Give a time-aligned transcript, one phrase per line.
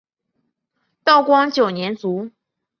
[1.03, 2.31] 道光九年卒。